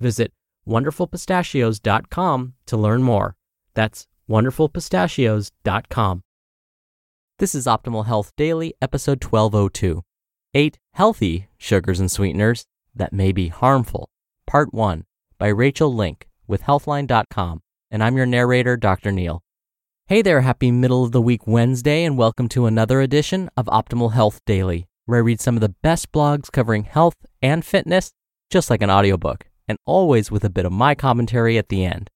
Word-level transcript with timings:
Visit 0.00 0.32
wonderfulpistachios.com 0.66 2.54
to 2.66 2.76
learn 2.76 3.02
more. 3.02 3.36
That's 3.74 4.06
wonderfulpistachios.com. 4.28 6.22
This 7.38 7.54
is 7.54 7.66
Optimal 7.66 8.06
Health 8.06 8.32
Daily, 8.36 8.74
episode 8.82 9.22
1202 9.22 10.02
Eight 10.54 10.78
Healthy 10.94 11.48
Sugars 11.58 12.00
and 12.00 12.10
Sweeteners 12.10 12.64
That 12.94 13.12
May 13.12 13.32
Be 13.32 13.48
Harmful, 13.48 14.08
Part 14.46 14.74
1 14.74 15.04
by 15.38 15.48
Rachel 15.48 15.94
Link 15.94 16.26
with 16.46 16.62
Healthline.com. 16.62 17.60
And 17.90 18.02
I'm 18.02 18.16
your 18.16 18.26
narrator, 18.26 18.76
Dr. 18.76 19.12
Neal. 19.12 19.42
Hey 20.08 20.22
there, 20.22 20.40
happy 20.40 20.70
middle 20.70 21.04
of 21.04 21.12
the 21.12 21.22
week 21.22 21.46
Wednesday, 21.46 22.02
and 22.04 22.16
welcome 22.18 22.48
to 22.48 22.66
another 22.66 23.00
edition 23.00 23.50
of 23.56 23.66
Optimal 23.66 24.14
Health 24.14 24.40
Daily, 24.46 24.86
where 25.04 25.18
I 25.18 25.22
read 25.22 25.40
some 25.40 25.54
of 25.54 25.60
the 25.60 25.74
best 25.82 26.10
blogs 26.12 26.50
covering 26.50 26.84
health 26.84 27.16
and 27.42 27.64
fitness, 27.64 28.12
just 28.50 28.70
like 28.70 28.82
an 28.82 28.90
audiobook, 28.90 29.44
and 29.68 29.78
always 29.84 30.30
with 30.30 30.44
a 30.44 30.50
bit 30.50 30.64
of 30.64 30.72
my 30.72 30.94
commentary 30.94 31.58
at 31.58 31.68
the 31.68 31.84
end. 31.84 32.10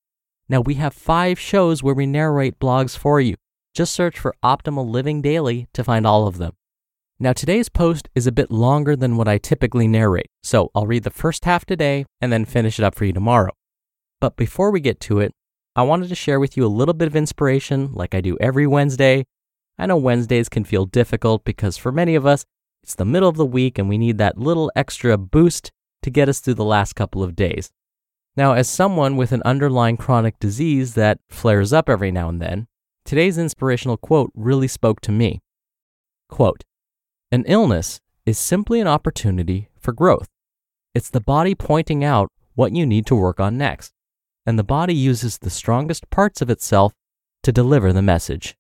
Now, 0.49 0.61
we 0.61 0.75
have 0.75 0.95
five 0.95 1.39
shows 1.39 1.83
where 1.83 1.95
we 1.95 2.07
narrate 2.07 2.59
blogs 2.59 2.97
for 2.97 3.21
you. 3.21 3.37
Just 3.75 3.93
search 3.93 4.19
for 4.19 4.35
Optimal 4.43 4.89
Living 4.89 5.23
Daily 5.23 5.69
to 5.73 5.85
find 5.85 6.07
all 6.07 6.27
of 6.27 6.39
them. 6.39 6.53
Now, 7.19 7.33
today's 7.33 7.69
post 7.69 8.09
is 8.15 8.27
a 8.27 8.33
bit 8.33 8.51
longer 8.51 8.97
than 8.97 9.17
what 9.17 9.29
I 9.29 9.39
typically 9.39 9.87
narrate, 9.87 10.31
so 10.43 10.71
I'll 10.75 10.87
read 10.87 11.05
the 11.05 11.11
first 11.11 11.45
half 11.45 11.65
today 11.65 12.05
and 12.21 12.33
then 12.33 12.45
finish 12.45 12.79
it 12.79 12.85
up 12.85 12.95
for 12.95 13.05
you 13.05 13.13
tomorrow. 13.13 13.53
But 14.21 14.37
before 14.37 14.71
we 14.71 14.81
get 14.81 14.99
to 15.03 15.21
it, 15.21 15.33
I 15.75 15.85
wanted 15.85 16.09
to 16.09 16.15
share 16.15 16.41
with 16.41 16.57
you 16.57 16.67
a 16.67 16.69
little 16.69 16.95
bit 16.95 17.09
of 17.09 17.17
inspiration 17.17 17.93
like 17.93 18.15
I 18.15 18.21
do 18.21 18.37
every 18.41 18.67
Wednesday. 18.67 19.25
I 19.79 19.87
know 19.87 19.97
Wednesdays 19.97 20.49
can 20.49 20.65
feel 20.65 20.85
difficult 20.85 21.45
because 21.45 21.77
for 21.77 21.93
many 21.93 22.15
of 22.15 22.27
us, 22.27 22.45
it's 22.83 22.95
the 22.95 23.05
middle 23.05 23.29
of 23.29 23.37
the 23.37 23.47
week 23.47 23.79
and 23.79 23.89
we 23.89 23.97
need 23.97 24.19
that 24.19 24.37
little 24.37 24.71
extra 24.77 25.17
boost 25.17 25.71
to 26.03 26.11
get 26.11 26.29
us 26.29 26.41
through 26.41 26.55
the 26.55 26.65
last 26.65 26.95
couple 26.95 27.23
of 27.23 27.37
days. 27.37 27.71
Now, 28.37 28.55
as 28.55 28.69
someone 28.69 29.17
with 29.17 29.33
an 29.33 29.43
underlying 29.45 29.97
chronic 29.97 30.39
disease 30.39 30.95
that 30.95 31.19
flares 31.29 31.73
up 31.73 31.89
every 31.89 32.11
now 32.11 32.29
and 32.29 32.41
then, 32.41 32.67
today's 33.05 33.39
inspirational 33.39 33.97
quote 33.97 34.31
really 34.35 34.69
spoke 34.69 35.01
to 35.03 35.13
me. 35.13 35.41
Quote, 36.29 36.65
An 37.31 37.45
illness 37.47 38.01
is 38.25 38.39
simply 38.39 38.81
an 38.81 38.87
opportunity 38.87 39.69
for 39.79 39.93
growth. 39.93 40.29
It's 40.95 41.11
the 41.11 41.21
body 41.21 41.55
pointing 41.55 42.05
out 42.05 42.31
what 42.55 42.75
you 42.75 42.87
need 42.87 43.07
to 43.07 43.17
work 43.17 43.41
on 43.41 43.59
next, 43.59 43.93
and 44.47 44.59
the 44.59 44.65
body 44.65 44.95
uses 44.95 45.39
the 45.39 45.51
strongest 45.51 46.09
parts 46.11 46.41
of 46.41 46.51
itself 46.51 46.93
to 47.43 47.53
deliver 47.53 47.93
the 47.93 48.03
message. 48.03 48.57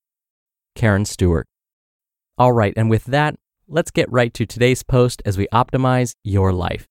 Karen 0.74 1.04
Stewart. 1.04 1.46
All 2.38 2.52
right, 2.52 2.72
and 2.76 2.90
with 2.90 3.04
that, 3.06 3.36
let's 3.68 3.90
get 3.90 4.10
right 4.10 4.32
to 4.34 4.44
today's 4.44 4.82
post 4.82 5.22
as 5.24 5.38
we 5.38 5.46
optimize 5.52 6.14
your 6.24 6.52
life. 6.52 6.88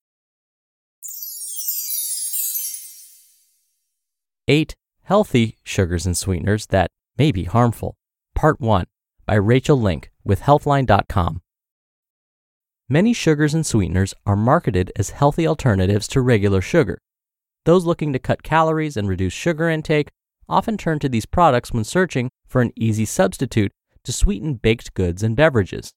8 4.47 4.75
Healthy 5.03 5.57
Sugars 5.63 6.07
and 6.07 6.17
Sweeteners 6.17 6.65
That 6.67 6.89
May 7.15 7.31
Be 7.31 7.43
Harmful, 7.43 7.95
Part 8.33 8.59
1 8.59 8.85
by 9.27 9.35
Rachel 9.35 9.79
Link 9.79 10.09
with 10.23 10.41
Healthline.com. 10.41 11.41
Many 12.89 13.13
sugars 13.13 13.53
and 13.53 13.63
sweeteners 13.63 14.15
are 14.25 14.35
marketed 14.35 14.91
as 14.95 15.11
healthy 15.11 15.47
alternatives 15.47 16.07
to 16.09 16.21
regular 16.21 16.59
sugar. 16.59 16.97
Those 17.65 17.85
looking 17.85 18.13
to 18.13 18.19
cut 18.19 18.41
calories 18.41 18.97
and 18.97 19.07
reduce 19.07 19.31
sugar 19.31 19.69
intake 19.69 20.09
often 20.49 20.75
turn 20.75 20.97
to 20.99 21.09
these 21.09 21.27
products 21.27 21.71
when 21.71 21.83
searching 21.83 22.31
for 22.47 22.61
an 22.61 22.73
easy 22.75 23.05
substitute 23.05 23.71
to 24.03 24.11
sweeten 24.11 24.55
baked 24.55 24.95
goods 24.95 25.21
and 25.21 25.35
beverages. 25.35 25.93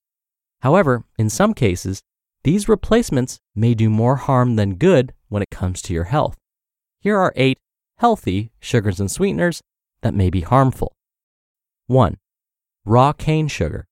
However, 0.60 1.04
in 1.18 1.30
some 1.30 1.54
cases, 1.54 2.02
these 2.44 2.68
replacements 2.68 3.38
may 3.54 3.72
do 3.72 3.88
more 3.88 4.16
harm 4.16 4.56
than 4.56 4.74
good 4.74 5.14
when 5.28 5.42
it 5.42 5.50
comes 5.50 5.80
to 5.82 5.94
your 5.94 6.04
health. 6.04 6.36
Here 7.00 7.18
are 7.18 7.32
eight 7.36 7.58
healthy 7.98 8.50
sugars 8.60 9.00
and 9.00 9.10
sweeteners 9.10 9.62
that 10.02 10.14
may 10.14 10.30
be 10.30 10.40
harmful. 10.40 10.94
1. 11.86 12.16
Raw 12.84 13.12
cane 13.12 13.48
sugar. 13.48 13.86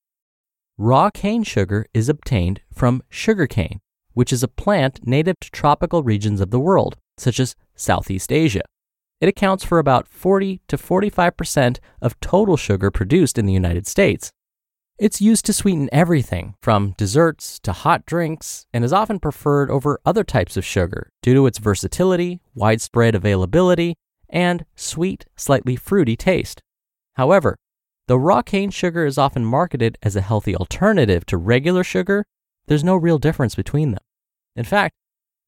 Raw 0.77 1.09
cane 1.09 1.43
sugar 1.43 1.85
is 1.93 2.09
obtained 2.09 2.61
from 2.73 3.03
sugarcane, 3.09 3.79
which 4.13 4.33
is 4.33 4.43
a 4.43 4.47
plant 4.47 5.05
native 5.05 5.39
to 5.39 5.51
tropical 5.51 6.03
regions 6.03 6.41
of 6.41 6.51
the 6.51 6.59
world, 6.59 6.97
such 7.17 7.39
as 7.39 7.55
Southeast 7.75 8.31
Asia. 8.31 8.63
It 9.21 9.29
accounts 9.29 9.63
for 9.63 9.79
about 9.79 10.07
40 10.07 10.61
to 10.67 10.77
45% 10.77 11.79
of 12.01 12.19
total 12.19 12.57
sugar 12.57 12.91
produced 12.91 13.37
in 13.37 13.45
the 13.45 13.53
United 13.53 13.87
States. 13.87 14.31
It's 14.99 15.19
used 15.19 15.45
to 15.45 15.53
sweeten 15.53 15.89
everything 15.91 16.53
from 16.61 16.93
desserts 16.97 17.59
to 17.61 17.71
hot 17.73 18.05
drinks 18.05 18.67
and 18.71 18.85
is 18.85 18.93
often 18.93 19.17
preferred 19.17 19.71
over 19.71 19.99
other 20.05 20.23
types 20.23 20.55
of 20.55 20.63
sugar 20.63 21.09
due 21.23 21.33
to 21.33 21.47
its 21.47 21.57
versatility, 21.57 22.41
widespread 22.53 23.15
availability, 23.15 23.95
and 24.29 24.65
sweet, 24.75 25.25
slightly 25.35 25.75
fruity 25.75 26.15
taste. 26.15 26.61
However, 27.13 27.57
though 28.07 28.17
raw 28.17 28.43
cane 28.43 28.69
sugar 28.69 29.07
is 29.07 29.17
often 29.17 29.43
marketed 29.43 29.97
as 30.03 30.15
a 30.15 30.21
healthy 30.21 30.55
alternative 30.55 31.25
to 31.25 31.37
regular 31.37 31.83
sugar, 31.83 32.25
there's 32.67 32.83
no 32.83 32.95
real 32.95 33.17
difference 33.17 33.55
between 33.55 33.91
them. 33.91 34.03
In 34.55 34.63
fact, 34.63 34.93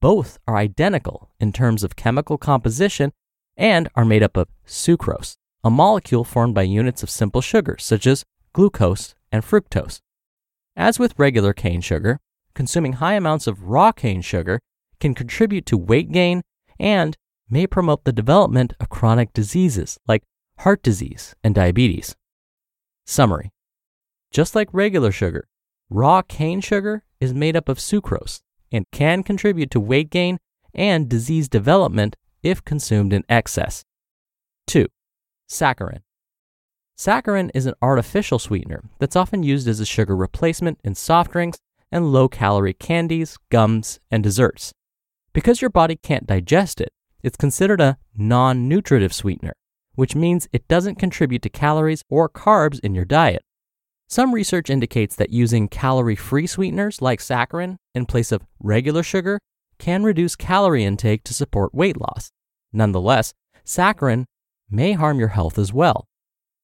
both 0.02 0.40
are 0.48 0.58
identical 0.58 1.30
in 1.40 1.54
terms 1.54 1.84
of 1.84 1.96
chemical 1.96 2.40
composition 2.40 3.12
and 3.56 3.90
are 3.96 4.06
made 4.06 4.24
up 4.24 4.38
of 4.38 4.48
sucrose, 4.66 5.36
a 5.64 5.70
molecule 5.70 6.24
formed 6.24 6.56
by 6.56 6.64
units 6.64 7.04
of 7.04 7.12
simple 7.12 7.42
sugar 7.42 7.78
such 7.80 8.08
as 8.08 8.26
glucose 8.54 9.14
and 9.36 9.44
fructose. 9.44 10.00
As 10.76 10.98
with 10.98 11.14
regular 11.18 11.54
cane 11.54 11.82
sugar, 11.82 12.20
consuming 12.54 12.94
high 12.94 13.14
amounts 13.14 13.48
of 13.48 13.64
raw 13.64 13.92
cane 13.92 14.22
sugar 14.22 14.60
can 15.00 15.14
contribute 15.14 15.66
to 15.68 15.78
weight 15.78 16.12
gain 16.12 16.42
and 16.80 17.16
may 17.50 17.68
promote 17.68 18.06
the 18.06 18.14
development 18.14 18.74
of 18.80 18.90
chronic 18.90 19.34
diseases 19.34 20.00
like 20.08 20.24
heart 20.60 20.82
disease 20.82 21.36
and 21.44 21.54
diabetes. 21.54 22.16
Summary 23.06 23.52
Just 24.32 24.56
like 24.56 24.70
regular 24.72 25.12
sugar, 25.12 25.48
raw 25.90 26.22
cane 26.22 26.62
sugar 26.62 27.04
is 27.20 27.34
made 27.34 27.56
up 27.56 27.70
of 27.70 27.78
sucrose 27.78 28.42
and 28.72 28.86
can 28.92 29.22
contribute 29.22 29.70
to 29.72 29.80
weight 29.80 30.10
gain 30.10 30.40
and 30.74 31.10
disease 31.10 31.48
development 31.48 32.16
if 32.42 32.64
consumed 32.64 33.14
in 33.14 33.24
excess. 33.30 33.84
2. 34.68 34.88
Saccharin. 35.50 36.02
Saccharin 36.98 37.52
is 37.54 37.66
an 37.66 37.74
artificial 37.82 38.40
sweetener 38.40 38.82
that's 39.00 39.18
often 39.18 39.44
used 39.44 39.68
as 39.68 39.82
a 39.82 39.86
sugar 39.86 40.16
replacement 40.16 40.80
in 40.84 40.96
soft 40.96 41.32
drinks 41.32 41.58
and 41.92 42.14
low 42.14 42.30
calorie 42.30 42.74
candies, 42.74 43.38
gums, 43.52 44.00
and 44.10 44.24
desserts. 44.24 44.72
Because 45.34 45.62
your 45.62 45.70
body 45.70 45.98
can't 45.98 46.26
digest 46.26 46.80
it, 46.80 46.94
it's 47.22 47.36
considered 47.36 47.82
a 47.82 47.98
non 48.16 48.70
nutritive 48.70 49.14
sweetener, 49.14 49.54
which 49.96 50.16
means 50.16 50.48
it 50.54 50.70
doesn't 50.70 50.96
contribute 50.96 51.42
to 51.42 51.50
calories 51.50 52.02
or 52.10 52.30
carbs 52.30 52.80
in 52.80 52.96
your 52.96 53.06
diet. 53.06 53.42
Some 54.08 54.34
research 54.34 54.70
indicates 54.70 55.18
that 55.18 55.32
using 55.32 55.68
calorie 55.68 56.16
free 56.16 56.48
sweeteners 56.48 57.02
like 57.02 57.20
saccharin 57.20 57.76
in 57.94 58.06
place 58.06 58.32
of 58.32 58.46
regular 58.60 59.04
sugar 59.04 59.40
can 59.80 60.04
reduce 60.04 60.38
calorie 60.38 60.86
intake 60.86 61.26
to 61.26 61.34
support 61.34 61.76
weight 61.76 62.00
loss. 62.00 62.30
Nonetheless, 62.72 63.34
saccharin 63.66 64.24
may 64.70 64.94
harm 64.94 65.20
your 65.20 65.30
health 65.30 65.60
as 65.60 65.74
well. 65.74 66.08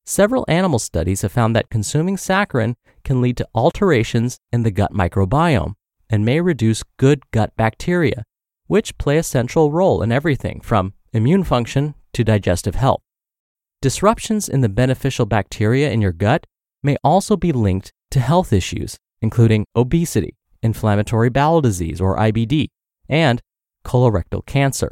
Several 0.06 0.45
animal 0.48 0.80
studies 0.80 1.21
have 1.21 1.31
found 1.31 1.56
that 1.56 1.69
consuming 1.69 2.18
saccharin 2.18 2.75
can 3.03 3.21
lead 3.21 3.38
to 3.38 3.48
alterations 3.53 4.38
in 4.51 4.63
the 4.63 4.71
gut 4.71 4.92
microbiome 4.92 5.75
and 6.09 6.25
may 6.25 6.42
reduce 6.42 6.83
good 6.98 7.30
gut 7.31 7.56
bacteria, 7.56 8.24
which 8.68 8.98
play 8.98 9.18
a 9.18 9.24
central 9.24 9.71
role 9.71 10.01
in 10.01 10.12
everything 10.12 10.59
from 10.62 10.94
immune 11.13 11.44
function 11.44 11.95
to 12.13 12.24
digestive 12.24 12.75
health. 12.75 13.01
Disruptions 13.81 14.50
in 14.50 14.62
the 14.62 14.69
beneficial 14.69 15.25
bacteria 15.25 15.89
in 15.89 16.01
your 16.01 16.12
gut 16.12 16.45
may 16.83 16.98
also 17.03 17.38
be 17.38 17.51
linked 17.51 17.92
to 18.12 18.19
health 18.19 18.51
issues, 18.51 18.98
including 19.21 19.65
obesity, 19.75 20.36
inflammatory 20.62 21.30
bowel 21.30 21.62
disease 21.62 22.01
or 22.01 22.18
IBD, 22.18 22.68
and 23.07 23.42
colorectal 23.86 24.45
cancer. 24.45 24.92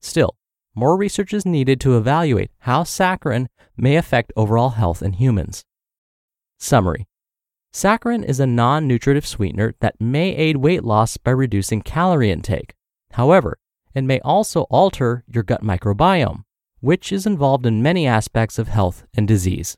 Still, 0.00 0.36
more 0.74 0.96
research 0.96 1.32
is 1.32 1.44
needed 1.44 1.80
to 1.80 1.96
evaluate 1.96 2.50
how 2.60 2.82
saccharin 2.82 3.48
may 3.76 3.96
affect 3.96 4.32
overall 4.36 4.70
health 4.70 5.02
in 5.02 5.14
humans. 5.14 5.64
Summary 6.58 7.06
Saccharin 7.72 8.22
is 8.22 8.38
a 8.38 8.46
non 8.46 8.86
nutritive 8.86 9.26
sweetener 9.26 9.74
that 9.80 10.00
may 10.00 10.34
aid 10.36 10.58
weight 10.58 10.84
loss 10.84 11.16
by 11.16 11.30
reducing 11.30 11.80
calorie 11.80 12.30
intake. 12.30 12.74
However, 13.12 13.58
it 13.94 14.04
may 14.04 14.20
also 14.20 14.62
alter 14.62 15.24
your 15.26 15.42
gut 15.42 15.62
microbiome, 15.62 16.44
which 16.80 17.12
is 17.12 17.26
involved 17.26 17.64
in 17.64 17.82
many 17.82 18.06
aspects 18.06 18.58
of 18.58 18.68
health 18.68 19.04
and 19.14 19.26
disease. 19.26 19.76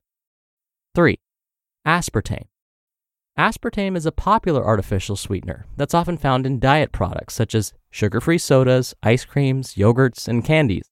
3. 0.95 1.19
Aspartame. 1.87 2.47
Aspartame 3.39 3.97
is 3.97 4.07
a 4.07 4.13
popular 4.13 4.65
artificial 4.65 5.17
sweetener 5.17 5.67
that's 5.77 5.93
often 5.93 6.17
found 6.17 6.47
in 6.47 6.61
diet 6.61 6.93
products 6.93 7.35
such 7.35 7.53
as 7.53 7.73
sugar 7.91 8.21
free 8.21 8.39
sodas, 8.39 8.95
ice 9.03 9.25
creams, 9.25 9.75
yogurts, 9.75 10.29
and 10.29 10.45
candies. 10.45 10.85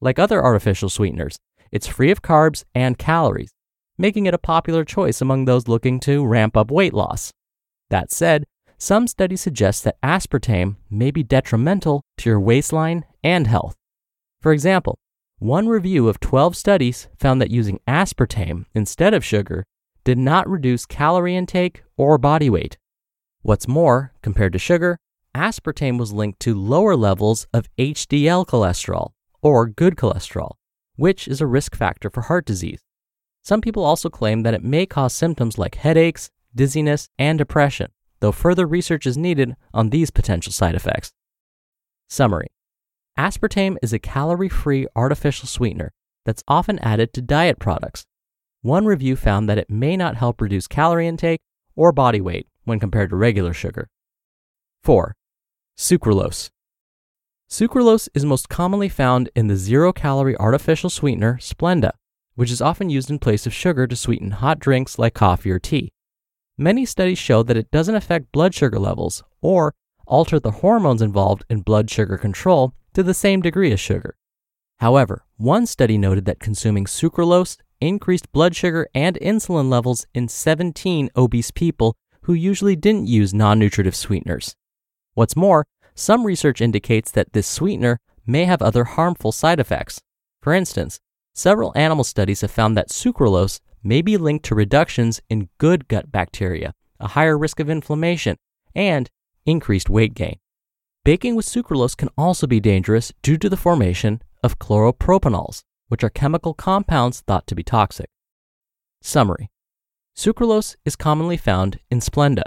Like 0.00 0.18
other 0.18 0.42
artificial 0.42 0.88
sweeteners, 0.88 1.36
it's 1.70 1.86
free 1.86 2.10
of 2.10 2.22
carbs 2.22 2.64
and 2.74 2.96
calories, 2.96 3.50
making 3.98 4.24
it 4.24 4.32
a 4.32 4.38
popular 4.38 4.82
choice 4.82 5.20
among 5.20 5.44
those 5.44 5.68
looking 5.68 6.00
to 6.00 6.24
ramp 6.24 6.56
up 6.56 6.70
weight 6.70 6.94
loss. 6.94 7.30
That 7.90 8.10
said, 8.10 8.44
some 8.78 9.06
studies 9.06 9.42
suggest 9.42 9.84
that 9.84 10.00
aspartame 10.02 10.76
may 10.88 11.10
be 11.10 11.22
detrimental 11.22 12.00
to 12.16 12.30
your 12.30 12.40
waistline 12.40 13.04
and 13.22 13.46
health. 13.46 13.74
For 14.40 14.54
example, 14.54 14.96
one 15.38 15.68
review 15.68 16.08
of 16.08 16.18
12 16.18 16.56
studies 16.56 17.08
found 17.18 17.42
that 17.42 17.50
using 17.50 17.78
aspartame 17.86 18.64
instead 18.74 19.12
of 19.12 19.22
sugar 19.22 19.64
did 20.04 20.18
not 20.18 20.48
reduce 20.48 20.86
calorie 20.86 21.34
intake 21.34 21.82
or 21.96 22.18
body 22.18 22.50
weight. 22.50 22.76
What's 23.42 23.66
more, 23.66 24.12
compared 24.22 24.52
to 24.52 24.58
sugar, 24.58 24.98
aspartame 25.34 25.98
was 25.98 26.12
linked 26.12 26.40
to 26.40 26.54
lower 26.54 26.94
levels 26.94 27.46
of 27.52 27.68
HDL 27.78 28.46
cholesterol, 28.46 29.12
or 29.42 29.66
good 29.66 29.96
cholesterol, 29.96 30.52
which 30.96 31.26
is 31.26 31.40
a 31.40 31.46
risk 31.46 31.74
factor 31.74 32.10
for 32.10 32.22
heart 32.22 32.44
disease. 32.46 32.82
Some 33.42 33.60
people 33.60 33.84
also 33.84 34.08
claim 34.08 34.42
that 34.42 34.54
it 34.54 34.64
may 34.64 34.86
cause 34.86 35.12
symptoms 35.14 35.58
like 35.58 35.74
headaches, 35.74 36.30
dizziness, 36.54 37.08
and 37.18 37.38
depression, 37.38 37.90
though 38.20 38.32
further 38.32 38.66
research 38.66 39.06
is 39.06 39.18
needed 39.18 39.54
on 39.72 39.90
these 39.90 40.10
potential 40.10 40.52
side 40.52 40.74
effects. 40.74 41.12
Summary 42.08 42.48
Aspartame 43.18 43.76
is 43.82 43.92
a 43.92 43.98
calorie 43.98 44.48
free 44.48 44.86
artificial 44.96 45.46
sweetener 45.46 45.92
that's 46.24 46.42
often 46.48 46.78
added 46.78 47.12
to 47.12 47.22
diet 47.22 47.58
products 47.58 48.06
one 48.64 48.86
review 48.86 49.14
found 49.14 49.46
that 49.46 49.58
it 49.58 49.68
may 49.68 49.94
not 49.94 50.16
help 50.16 50.40
reduce 50.40 50.66
calorie 50.66 51.06
intake 51.06 51.42
or 51.76 51.92
body 51.92 52.18
weight 52.18 52.46
when 52.64 52.80
compared 52.80 53.10
to 53.10 53.16
regular 53.16 53.52
sugar. 53.52 53.90
4. 54.82 55.14
Sucralose. 55.76 56.48
Sucralose 57.46 58.08
is 58.14 58.24
most 58.24 58.48
commonly 58.48 58.88
found 58.88 59.28
in 59.36 59.48
the 59.48 59.56
zero 59.56 59.92
calorie 59.92 60.36
artificial 60.38 60.88
sweetener 60.88 61.36
Splenda, 61.42 61.90
which 62.36 62.50
is 62.50 62.62
often 62.62 62.88
used 62.88 63.10
in 63.10 63.18
place 63.18 63.46
of 63.46 63.52
sugar 63.52 63.86
to 63.86 63.94
sweeten 63.94 64.30
hot 64.30 64.60
drinks 64.60 64.98
like 64.98 65.12
coffee 65.12 65.50
or 65.50 65.58
tea. 65.58 65.92
Many 66.56 66.86
studies 66.86 67.18
show 67.18 67.42
that 67.42 67.58
it 67.58 67.70
doesn't 67.70 67.96
affect 67.96 68.32
blood 68.32 68.54
sugar 68.54 68.78
levels 68.78 69.22
or 69.42 69.74
alter 70.06 70.40
the 70.40 70.62
hormones 70.62 71.02
involved 71.02 71.44
in 71.50 71.60
blood 71.60 71.90
sugar 71.90 72.16
control 72.16 72.72
to 72.94 73.02
the 73.02 73.12
same 73.12 73.42
degree 73.42 73.72
as 73.72 73.80
sugar. 73.80 74.16
However, 74.78 75.26
one 75.36 75.66
study 75.66 75.98
noted 75.98 76.24
that 76.24 76.40
consuming 76.40 76.86
sucralose 76.86 77.58
increased 77.84 78.32
blood 78.32 78.56
sugar 78.56 78.88
and 78.94 79.16
insulin 79.20 79.68
levels 79.68 80.06
in 80.14 80.28
17 80.28 81.10
obese 81.16 81.50
people 81.50 81.96
who 82.22 82.32
usually 82.32 82.76
didn't 82.76 83.06
use 83.06 83.34
non 83.34 83.58
nutritive 83.58 83.94
sweeteners. 83.94 84.56
What's 85.14 85.36
more, 85.36 85.66
some 85.94 86.24
research 86.24 86.60
indicates 86.60 87.10
that 87.12 87.32
this 87.32 87.46
sweetener 87.46 88.00
may 88.26 88.44
have 88.46 88.62
other 88.62 88.84
harmful 88.84 89.32
side 89.32 89.60
effects. 89.60 90.00
For 90.40 90.52
instance, 90.52 90.98
several 91.34 91.72
animal 91.76 92.04
studies 92.04 92.40
have 92.40 92.50
found 92.50 92.76
that 92.76 92.88
sucralose 92.88 93.60
may 93.82 94.02
be 94.02 94.16
linked 94.16 94.44
to 94.46 94.54
reductions 94.54 95.20
in 95.28 95.50
good 95.58 95.86
gut 95.88 96.10
bacteria, 96.10 96.72
a 96.98 97.08
higher 97.08 97.36
risk 97.36 97.60
of 97.60 97.68
inflammation, 97.68 98.36
and 98.74 99.10
increased 99.44 99.90
weight 99.90 100.14
gain. 100.14 100.38
Baking 101.04 101.36
with 101.36 101.46
sucralose 101.46 101.96
can 101.96 102.08
also 102.16 102.46
be 102.46 102.60
dangerous 102.60 103.12
due 103.22 103.36
to 103.36 103.50
the 103.50 103.58
formation 103.58 104.22
of 104.42 104.58
chloropropanols, 104.58 105.62
which 105.94 106.02
are 106.02 106.10
chemical 106.10 106.54
compounds 106.54 107.20
thought 107.20 107.46
to 107.46 107.54
be 107.54 107.62
toxic. 107.62 108.10
Summary 109.00 109.48
Sucralose 110.16 110.74
is 110.84 110.96
commonly 110.96 111.36
found 111.36 111.78
in 111.88 112.00
Splenda. 112.00 112.42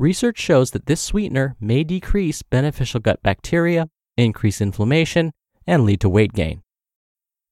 Research 0.00 0.36
shows 0.36 0.72
that 0.72 0.86
this 0.86 1.00
sweetener 1.00 1.54
may 1.60 1.84
decrease 1.84 2.42
beneficial 2.42 2.98
gut 2.98 3.22
bacteria, 3.22 3.88
increase 4.16 4.60
inflammation, 4.60 5.30
and 5.64 5.84
lead 5.84 6.00
to 6.00 6.08
weight 6.08 6.32
gain. 6.32 6.62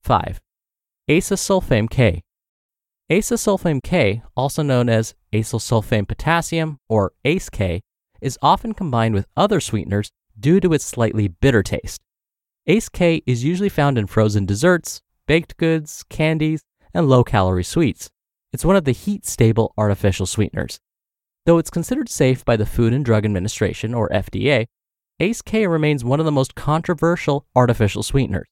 5. 0.02 0.40
Acesulfame 1.08 1.88
K. 1.88 2.24
Acesulfame 3.08 3.84
K, 3.84 4.22
also 4.36 4.64
known 4.64 4.88
as 4.88 5.14
acesulfame 5.32 6.08
potassium 6.08 6.80
or 6.88 7.12
ACE-K, 7.24 7.82
is 8.20 8.36
often 8.42 8.74
combined 8.74 9.14
with 9.14 9.28
other 9.36 9.60
sweeteners 9.60 10.10
due 10.40 10.58
to 10.58 10.72
its 10.72 10.84
slightly 10.84 11.28
bitter 11.28 11.62
taste. 11.62 12.00
ACE-K 12.66 13.22
is 13.26 13.44
usually 13.44 13.68
found 13.68 13.96
in 13.96 14.08
frozen 14.08 14.44
desserts, 14.44 15.00
baked 15.30 15.56
goods, 15.58 16.04
candies, 16.08 16.64
and 16.92 17.08
low 17.08 17.22
calorie 17.22 17.62
sweets. 17.62 18.10
It's 18.52 18.64
one 18.64 18.74
of 18.74 18.84
the 18.84 18.90
heat 18.90 19.24
stable 19.24 19.72
artificial 19.78 20.26
sweeteners. 20.26 20.80
Though 21.46 21.58
it's 21.58 21.70
considered 21.70 22.08
safe 22.08 22.44
by 22.44 22.56
the 22.56 22.66
Food 22.66 22.92
and 22.92 23.04
Drug 23.04 23.24
Administration, 23.24 23.94
or 23.94 24.08
FDA, 24.08 24.66
ACE 25.20 25.40
K 25.40 25.68
remains 25.68 26.02
one 26.02 26.18
of 26.18 26.26
the 26.26 26.32
most 26.32 26.56
controversial 26.56 27.46
artificial 27.54 28.02
sweeteners. 28.02 28.48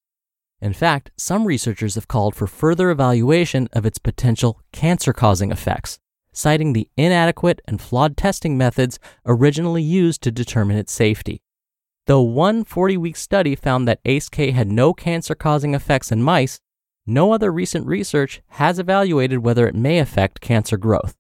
In 0.61 0.73
fact, 0.73 1.11
some 1.17 1.49
researchers 1.49 1.97
have 1.97 2.07
called 2.07 2.37
for 2.37 2.47
further 2.47 2.91
evaluation 2.91 3.69
of 3.73 3.85
its 3.85 3.99
potential 3.99 4.61
cancer 4.71 5.13
causing 5.13 5.51
effects, 5.51 5.99
citing 6.33 6.75
the 6.75 6.89
inadequate 6.97 7.61
and 7.67 7.81
flawed 7.81 8.17
testing 8.17 8.57
methods 8.57 9.01
originally 9.27 9.83
used 9.83 10.23
to 10.23 10.31
determine 10.31 10.77
its 10.77 10.93
safety. 10.93 11.43
Though 12.07 12.23
one 12.23 12.63
40 12.63 12.97
week 12.99 13.17
study 13.17 13.57
found 13.57 13.89
that 13.89 13.99
ACE 14.05 14.29
K 14.29 14.53
had 14.53 14.69
no 14.69 14.95
cancer 14.95 15.35
causing 15.35 15.75
effects 15.75 16.13
in 16.13 16.23
mice, 16.23 16.61
no 17.09 17.33
other 17.33 17.51
recent 17.51 17.87
research 17.87 18.43
has 18.49 18.79
evaluated 18.79 19.39
whether 19.39 19.67
it 19.67 19.75
may 19.75 19.99
affect 19.99 20.43
cancer 20.43 20.77
growth. 20.77 21.17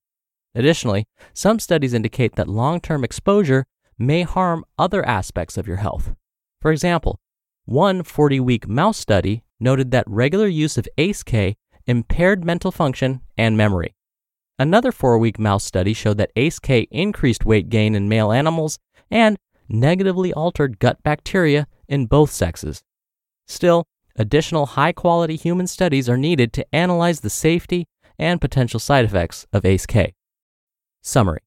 Additionally, 0.54 1.07
some 1.33 1.59
studies 1.59 1.95
indicate 1.95 2.37
that 2.37 2.49
long 2.49 2.78
term 2.78 3.02
exposure 3.02 3.64
may 3.99 4.23
harm 4.23 4.64
other 4.78 5.04
aspects 5.07 5.57
of 5.57 5.66
your 5.66 5.78
health. 5.78 6.14
For 6.61 6.71
example, 6.71 7.18
one 7.64 8.02
40 8.02 8.38
week 8.40 8.68
mouse 8.68 8.99
study 8.99 9.42
noted 9.59 9.90
that 9.90 10.04
regular 10.07 10.47
use 10.47 10.76
of 10.76 10.87
ACE-K 10.99 11.57
impaired 11.87 12.45
mental 12.45 12.71
function 12.71 13.23
and 13.38 13.57
memory. 13.57 13.95
Another 14.59 14.92
4 14.92 15.18
week 15.18 15.38
mouse 15.38 15.64
study 15.64 15.95
showed 15.95 16.18
that 16.18 16.33
ACE-K 16.37 16.88
increased 16.90 17.47
weight 17.47 17.71
gain 17.71 17.95
in 17.95 18.11
male 18.11 18.30
animals 18.30 18.78
and 19.11 19.38
negatively 19.71 20.35
altered 20.35 20.78
gut 20.78 21.02
bacteria 21.02 21.66
in 21.88 22.07
both 22.07 22.30
sexes. 22.30 22.83
Still, 23.47 23.87
additional 24.18 24.66
high 24.66 24.92
quality 24.92 25.37
human 25.37 25.66
studies 25.66 26.08
are 26.08 26.16
needed 26.16 26.52
to 26.52 26.75
analyze 26.75 27.20
the 27.20 27.30
safety 27.30 27.87
and 28.18 28.40
potential 28.40 28.80
side 28.80 29.04
effects 29.04 29.46
of 29.52 29.64
ACE-K. 29.64 30.12
Summary 31.02 31.40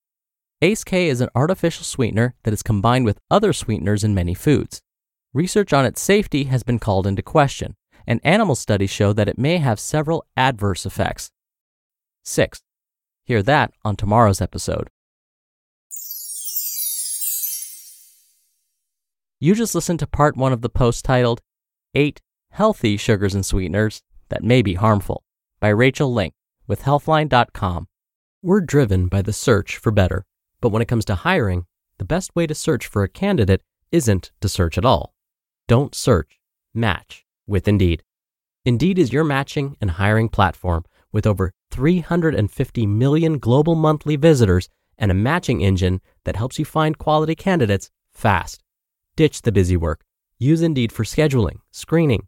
ACE-K 0.61 1.09
is 1.09 1.21
an 1.21 1.29
artificial 1.35 1.83
sweetener 1.83 2.33
that 2.43 2.53
is 2.53 2.63
combined 2.63 3.05
with 3.05 3.19
other 3.29 3.51
sweeteners 3.51 4.03
in 4.03 4.15
many 4.15 4.33
foods. 4.33 4.81
Research 5.33 5.73
on 5.73 5.85
its 5.85 6.01
safety 6.01 6.45
has 6.45 6.63
been 6.63 6.79
called 6.79 7.05
into 7.05 7.21
question, 7.21 7.75
and 8.07 8.21
animal 8.23 8.55
studies 8.55 8.89
show 8.89 9.11
that 9.13 9.27
it 9.27 9.37
may 9.37 9.57
have 9.57 9.79
several 9.79 10.25
adverse 10.37 10.85
effects. 10.85 11.31
6. 12.23 12.61
Hear 13.25 13.43
that 13.43 13.73
on 13.83 13.95
tomorrow's 13.95 14.41
episode. 14.41 14.89
You 19.39 19.55
just 19.55 19.73
listened 19.73 19.99
to 19.99 20.07
part 20.07 20.37
one 20.37 20.53
of 20.53 20.61
the 20.61 20.69
post 20.69 21.03
titled 21.03 21.41
Eight 21.95 22.21
Healthy 22.53 22.97
Sugars 22.97 23.33
and 23.33 23.45
Sweeteners 23.45 24.01
That 24.27 24.43
May 24.43 24.61
Be 24.61 24.73
Harmful 24.73 25.23
by 25.61 25.69
Rachel 25.69 26.13
Link 26.13 26.33
with 26.67 26.81
Healthline.com. 26.81 27.87
We're 28.41 28.59
driven 28.59 29.07
by 29.07 29.21
the 29.21 29.31
search 29.31 29.77
for 29.77 29.89
better, 29.89 30.25
but 30.59 30.69
when 30.69 30.81
it 30.81 30.89
comes 30.89 31.05
to 31.05 31.15
hiring, 31.15 31.65
the 31.97 32.03
best 32.03 32.35
way 32.35 32.45
to 32.47 32.53
search 32.53 32.87
for 32.87 33.03
a 33.03 33.09
candidate 33.09 33.61
isn't 33.93 34.31
to 34.41 34.49
search 34.49 34.77
at 34.77 34.83
all. 34.83 35.13
Don't 35.69 35.95
search, 35.95 36.41
match 36.73 37.25
with 37.47 37.69
Indeed. 37.69 38.03
Indeed 38.65 38.99
is 38.99 39.13
your 39.13 39.23
matching 39.23 39.77
and 39.79 39.91
hiring 39.91 40.27
platform 40.27 40.83
with 41.13 41.25
over 41.25 41.53
350 41.71 42.85
million 42.85 43.39
global 43.39 43.75
monthly 43.75 44.17
visitors 44.17 44.67
and 44.97 45.09
a 45.09 45.15
matching 45.15 45.61
engine 45.61 46.01
that 46.25 46.35
helps 46.35 46.59
you 46.59 46.65
find 46.65 46.97
quality 46.97 47.33
candidates 47.33 47.89
fast. 48.11 48.61
Ditch 49.15 49.41
the 49.43 49.53
busy 49.53 49.77
work. 49.77 50.03
Use 50.37 50.61
Indeed 50.61 50.91
for 50.91 51.03
scheduling, 51.03 51.59
screening, 51.71 52.27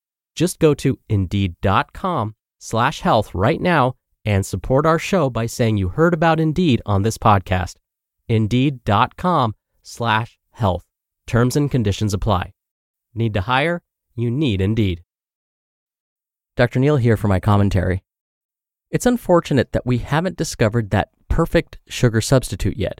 Just 0.41 0.57
go 0.57 0.73
to 0.73 0.97
indeed.com 1.07 2.33
slash 2.57 3.01
health 3.01 3.35
right 3.35 3.61
now 3.61 3.93
and 4.25 4.43
support 4.43 4.87
our 4.87 4.97
show 4.97 5.29
by 5.29 5.45
saying 5.45 5.77
you 5.77 5.89
heard 5.89 6.15
about 6.15 6.39
Indeed 6.39 6.81
on 6.83 7.03
this 7.03 7.19
podcast. 7.19 7.75
Indeed.com 8.27 9.53
slash 9.83 10.39
health. 10.49 10.83
Terms 11.27 11.55
and 11.55 11.69
conditions 11.69 12.15
apply. 12.15 12.53
Need 13.13 13.35
to 13.35 13.41
hire? 13.41 13.83
You 14.15 14.31
need 14.31 14.61
Indeed. 14.61 15.03
Dr. 16.55 16.79
Neal 16.79 16.97
here 16.97 17.17
for 17.17 17.27
my 17.27 17.39
commentary. 17.39 18.03
It's 18.89 19.05
unfortunate 19.05 19.73
that 19.73 19.85
we 19.85 19.99
haven't 19.99 20.37
discovered 20.37 20.89
that 20.89 21.09
perfect 21.29 21.77
sugar 21.87 22.19
substitute 22.19 22.77
yet. 22.77 22.99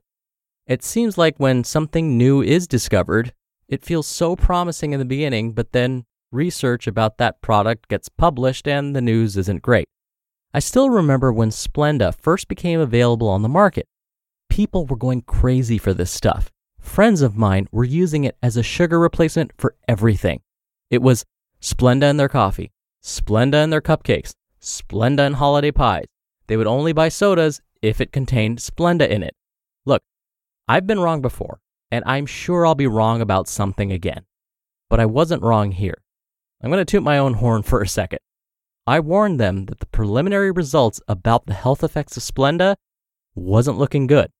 It 0.68 0.84
seems 0.84 1.18
like 1.18 1.40
when 1.40 1.64
something 1.64 2.20
new 2.20 2.44
is 2.44 2.68
discovered, 2.68 3.34
it 3.68 3.84
feels 3.84 4.06
so 4.06 4.36
promising 4.36 4.92
in 4.92 5.00
the 5.00 5.06
beginning, 5.06 5.54
but 5.54 5.72
then 5.72 6.06
research 6.32 6.88
about 6.88 7.18
that 7.18 7.42
product 7.42 7.88
gets 7.88 8.10
published 8.10 8.68
and 8.68 8.96
the 8.96 9.02
news 9.02 9.38
isn't 9.38 9.62
great. 9.62 9.88
I 10.54 10.60
still 10.60 10.90
remember 10.90 11.32
when 11.32 11.50
Splenda 11.50 12.14
first 12.14 12.48
became 12.48 12.80
available 12.80 13.30
on 13.30 13.42
the 13.42 13.50
market. 13.50 13.88
People 14.50 14.86
were 14.86 14.98
going 14.98 15.22
crazy 15.22 15.78
for 15.78 15.94
this 15.94 16.12
stuff. 16.12 16.52
Friends 16.80 17.22
of 17.22 17.38
mine 17.38 17.68
were 17.72 17.84
using 17.84 18.24
it 18.24 18.36
as 18.42 18.58
a 18.58 18.64
sugar 18.64 19.00
replacement 19.00 19.52
for 19.58 19.76
everything. 19.88 20.42
It 20.90 21.02
was 21.02 21.24
Splenda 21.62 22.10
in 22.10 22.18
their 22.18 22.28
coffee, 22.28 22.72
Splenda 23.02 23.64
in 23.64 23.70
their 23.70 23.82
cupcakes, 23.82 24.34
Splenda 24.62 25.26
in 25.26 25.34
holiday 25.34 25.72
pies. 25.72 26.06
They 26.48 26.58
would 26.58 26.68
only 26.68 26.92
buy 26.92 27.10
sodas 27.10 27.62
if 27.82 28.02
it 28.02 28.12
contained 28.12 28.58
Splenda 28.58 29.08
in 29.08 29.24
it. 29.24 29.36
Look, 29.86 30.02
I've 30.68 30.86
been 30.86 31.00
wrong 31.00 31.22
before, 31.22 31.62
and 31.92 32.04
I'm 32.06 32.26
sure 32.26 32.66
I'll 32.66 32.76
be 32.76 32.88
wrong 32.88 33.22
about 33.22 33.48
something 33.48 33.92
again. 33.92 34.26
But 34.90 35.00
I 35.00 35.06
wasn't 35.06 35.44
wrong 35.44 35.72
here. 35.72 36.02
I'm 36.64 36.70
going 36.70 36.84
to 36.84 36.90
toot 36.90 37.04
my 37.04 37.18
own 37.18 37.36
horn 37.36 37.64
for 37.64 37.82
a 37.82 37.88
second. 37.88 38.20
I 38.86 39.00
warned 39.00 39.40
them 39.40 39.66
that 39.66 39.80
the 39.80 39.88
preliminary 39.88 40.52
results 40.52 41.02
about 41.08 41.46
the 41.46 41.54
health 41.54 41.84
effects 41.84 42.18
of 42.18 42.24
Splenda 42.24 42.76
wasn't 43.36 43.78
looking 43.78 44.08
good. 44.08 44.32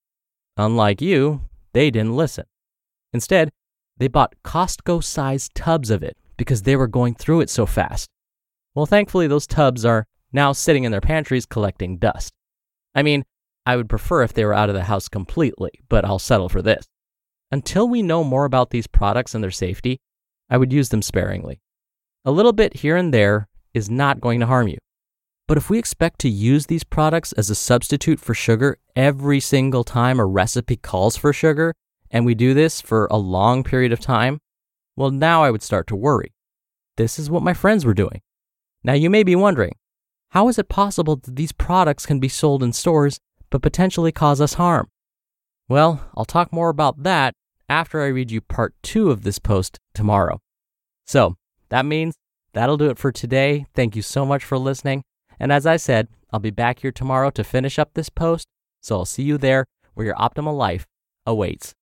Unlike 0.56 1.00
you, 1.00 1.42
they 1.72 1.90
didn't 1.90 2.16
listen. 2.16 2.44
Instead, 3.12 3.50
they 3.98 4.08
bought 4.08 4.34
Costco 4.44 5.02
sized 5.02 5.54
tubs 5.54 5.90
of 5.90 6.02
it 6.02 6.16
because 6.36 6.62
they 6.62 6.76
were 6.76 6.86
going 6.86 7.14
through 7.14 7.40
it 7.40 7.50
so 7.50 7.66
fast. 7.66 8.08
Well, 8.74 8.86
thankfully, 8.86 9.26
those 9.26 9.46
tubs 9.46 9.84
are 9.84 10.06
now 10.32 10.52
sitting 10.52 10.84
in 10.84 10.92
their 10.92 11.00
pantries 11.00 11.46
collecting 11.46 11.98
dust. 11.98 12.32
I 12.94 13.02
mean, 13.02 13.24
I 13.66 13.76
would 13.76 13.88
prefer 13.88 14.22
if 14.22 14.32
they 14.32 14.44
were 14.44 14.54
out 14.54 14.68
of 14.68 14.74
the 14.74 14.84
house 14.84 15.08
completely, 15.08 15.70
but 15.88 16.04
I'll 16.04 16.18
settle 16.18 16.48
for 16.48 16.62
this. 16.62 16.86
Until 17.50 17.88
we 17.88 18.02
know 18.02 18.24
more 18.24 18.44
about 18.44 18.70
these 18.70 18.86
products 18.86 19.34
and 19.34 19.44
their 19.44 19.50
safety, 19.50 20.00
I 20.48 20.56
would 20.56 20.72
use 20.72 20.88
them 20.88 21.02
sparingly. 21.02 21.60
A 22.24 22.30
little 22.30 22.52
bit 22.52 22.76
here 22.76 22.96
and 22.96 23.12
there 23.12 23.48
is 23.74 23.90
not 23.90 24.20
going 24.20 24.38
to 24.40 24.46
harm 24.46 24.68
you. 24.68 24.78
But 25.48 25.58
if 25.58 25.68
we 25.68 25.78
expect 25.78 26.20
to 26.20 26.28
use 26.28 26.66
these 26.66 26.84
products 26.84 27.32
as 27.32 27.50
a 27.50 27.54
substitute 27.56 28.20
for 28.20 28.32
sugar 28.32 28.78
every 28.94 29.40
single 29.40 29.82
time 29.82 30.20
a 30.20 30.24
recipe 30.24 30.76
calls 30.76 31.16
for 31.16 31.32
sugar, 31.32 31.74
and 32.12 32.24
we 32.24 32.36
do 32.36 32.54
this 32.54 32.80
for 32.80 33.08
a 33.10 33.16
long 33.16 33.64
period 33.64 33.92
of 33.92 33.98
time, 33.98 34.38
well, 34.94 35.10
now 35.10 35.42
I 35.42 35.50
would 35.50 35.62
start 35.62 35.88
to 35.88 35.96
worry. 35.96 36.32
This 36.96 37.18
is 37.18 37.28
what 37.28 37.42
my 37.42 37.54
friends 37.54 37.84
were 37.84 37.94
doing. 37.94 38.20
Now, 38.84 38.92
you 38.92 39.10
may 39.10 39.24
be 39.24 39.34
wondering 39.34 39.74
how 40.30 40.48
is 40.48 40.58
it 40.58 40.68
possible 40.68 41.16
that 41.16 41.36
these 41.36 41.52
products 41.52 42.06
can 42.06 42.20
be 42.20 42.28
sold 42.28 42.62
in 42.62 42.72
stores 42.72 43.18
but 43.50 43.62
potentially 43.62 44.12
cause 44.12 44.40
us 44.40 44.54
harm? 44.54 44.88
Well, 45.68 46.08
I'll 46.16 46.24
talk 46.24 46.52
more 46.52 46.68
about 46.68 47.02
that 47.02 47.34
after 47.68 48.00
I 48.00 48.06
read 48.06 48.30
you 48.30 48.40
part 48.40 48.74
two 48.82 49.10
of 49.10 49.22
this 49.22 49.38
post 49.38 49.80
tomorrow. 49.92 50.40
So, 51.04 51.36
that 51.72 51.86
means 51.86 52.14
that'll 52.52 52.76
do 52.76 52.90
it 52.90 52.98
for 52.98 53.10
today. 53.10 53.64
Thank 53.72 53.96
you 53.96 54.02
so 54.02 54.26
much 54.26 54.44
for 54.44 54.58
listening. 54.58 55.02
And 55.40 55.50
as 55.50 55.64
I 55.64 55.78
said, 55.78 56.08
I'll 56.30 56.38
be 56.38 56.50
back 56.50 56.80
here 56.80 56.92
tomorrow 56.92 57.30
to 57.30 57.42
finish 57.42 57.78
up 57.78 57.94
this 57.94 58.10
post. 58.10 58.46
So 58.82 58.96
I'll 58.96 59.06
see 59.06 59.22
you 59.22 59.38
there 59.38 59.64
where 59.94 60.04
your 60.04 60.14
optimal 60.16 60.54
life 60.54 60.84
awaits. 61.24 61.70